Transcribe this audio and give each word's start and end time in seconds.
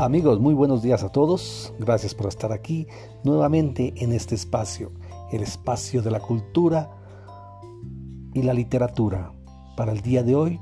Amigos, 0.00 0.40
muy 0.40 0.54
buenos 0.54 0.80
días 0.80 1.04
a 1.04 1.12
todos. 1.12 1.74
Gracias 1.78 2.14
por 2.14 2.26
estar 2.26 2.52
aquí 2.52 2.86
nuevamente 3.22 3.92
en 3.98 4.14
este 4.14 4.34
espacio, 4.34 4.92
el 5.30 5.42
espacio 5.42 6.00
de 6.00 6.10
la 6.10 6.20
cultura 6.20 6.88
y 8.32 8.40
la 8.40 8.54
literatura. 8.54 9.34
Para 9.76 9.92
el 9.92 10.00
día 10.00 10.22
de 10.22 10.34
hoy 10.34 10.58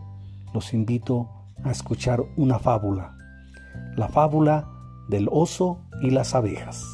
los 0.53 0.75
invito 0.75 1.29
a 1.63 1.71
escuchar 1.71 2.21
una 2.37 2.59
fábula, 2.59 3.17
la 3.95 4.09
fábula 4.09 4.69
del 5.09 5.29
oso 5.31 5.83
y 6.03 6.11
las 6.11 6.35
abejas. 6.35 6.85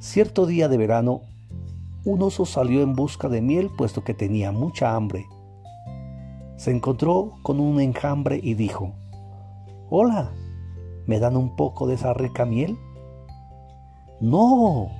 Cierto 0.00 0.44
día 0.44 0.68
de 0.68 0.76
verano, 0.76 1.20
un 2.04 2.20
oso 2.20 2.44
salió 2.46 2.82
en 2.82 2.96
busca 2.96 3.28
de 3.28 3.42
miel 3.42 3.70
puesto 3.78 4.02
que 4.02 4.12
tenía 4.12 4.50
mucha 4.50 4.96
hambre. 4.96 5.24
Se 6.56 6.72
encontró 6.72 7.34
con 7.42 7.60
un 7.60 7.80
enjambre 7.80 8.40
y 8.42 8.54
dijo, 8.54 8.92
Hola, 9.88 10.32
¿me 11.08 11.18
dan 11.18 11.36
un 11.36 11.56
poco 11.56 11.86
de 11.88 11.94
esa 11.94 12.12
rica 12.12 12.44
miel? 12.44 12.78
No, 14.20 14.90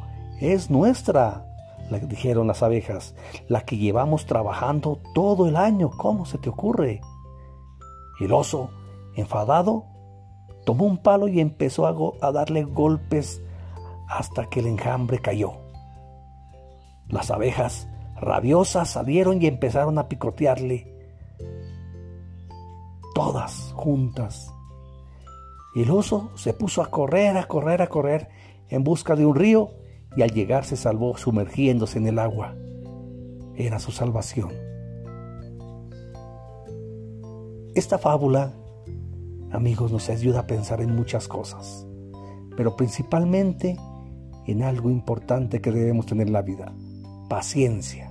es 0.41 0.71
nuestra, 0.71 1.45
le 1.91 2.01
dijeron 2.01 2.47
las 2.47 2.63
abejas, 2.63 3.15
la 3.47 3.61
que 3.61 3.77
llevamos 3.77 4.25
trabajando 4.25 5.01
todo 5.15 5.47
el 5.47 5.57
año. 5.57 5.91
¿Cómo 5.91 6.25
se 6.25 6.39
te 6.39 6.49
ocurre? 6.49 7.03
El 8.21 8.33
oso, 8.33 8.71
enfadado, 9.17 9.85
tomó 10.65 10.87
un 10.87 10.97
palo 10.99 11.29
y 11.29 11.41
empezó 11.41 11.87
a, 11.87 12.27
a 12.27 12.33
darle 12.33 12.65
golpes 12.65 13.43
hasta 14.09 14.47
que 14.49 14.61
el 14.61 14.67
enjambre 14.67 15.19
cayó. 15.19 15.53
Las 17.09 17.31
abejas, 17.31 17.87
rabiosas, 18.19 18.89
salieron 18.89 19.43
y 19.43 19.47
empezaron 19.47 19.99
a 19.99 20.09
picotearle, 20.09 20.91
todas 23.15 23.75
juntas. 23.77 24.55
Y 25.75 25.83
el 25.83 25.91
oso 25.91 26.31
se 26.35 26.55
puso 26.55 26.83
a 26.83 26.91
correr, 26.91 27.37
a 27.37 27.47
correr, 27.47 27.83
a 27.83 27.89
correr 27.89 28.29
en 28.69 28.85
busca 28.85 29.17
de 29.17 29.27
un 29.27 29.35
río 29.35 29.71
y 30.17 30.23
al 30.23 30.33
llegar 30.33 30.65
se 30.65 30.77
salvó 30.77 31.17
sumergiéndose 31.17 31.99
en 31.99 32.07
el 32.07 32.19
agua. 32.19 32.55
Era 33.57 33.79
su 33.79 33.93
salvación. 33.93 34.51
Esta 37.75 37.99
fábula, 37.99 38.53
amigos, 39.53 39.93
nos 39.93 40.09
ayuda 40.09 40.41
a 40.41 40.47
pensar 40.47 40.81
en 40.81 40.95
muchas 40.95 41.29
cosas, 41.29 41.87
pero 42.57 42.77
principalmente 42.77 43.77
en 44.47 44.63
algo 44.63 44.91
importante 44.91 45.61
que 45.61 45.71
debemos 45.71 46.07
tener 46.07 46.27
en 46.27 46.33
la 46.33 46.43
vida, 46.43 46.73
paciencia. 47.29 48.11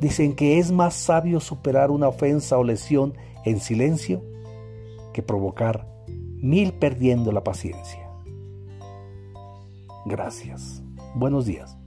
Dicen 0.00 0.34
que 0.34 0.58
es 0.58 0.72
más 0.72 0.94
sabio 0.94 1.40
superar 1.40 1.90
una 1.90 2.08
ofensa 2.08 2.58
o 2.58 2.64
lesión 2.64 3.14
en 3.44 3.60
silencio 3.60 4.22
que 5.14 5.22
provocar 5.22 5.88
mil 6.06 6.74
perdiendo 6.74 7.32
la 7.32 7.42
paciencia. 7.42 8.06
Gracias. 10.04 10.82
Buenos 11.14 11.46
días. 11.46 11.78